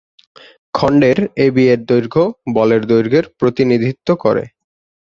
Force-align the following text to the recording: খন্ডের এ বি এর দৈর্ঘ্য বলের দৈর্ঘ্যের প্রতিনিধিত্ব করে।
খন্ডের 0.73 1.17
এ 1.37 1.47
বি 1.55 1.63
এর 1.67 1.79
দৈর্ঘ্য 1.89 2.23
বলের 2.55 2.81
দৈর্ঘ্যের 2.85 3.25
প্রতিনিধিত্ব 3.39 4.07
করে। 4.23 4.43